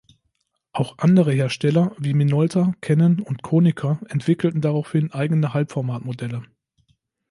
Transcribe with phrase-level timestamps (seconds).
[0.71, 6.41] Auch andere Hersteller wie Minolta, Canon und Konica entwickelten daraufhin eigene Halbformat-Modelle.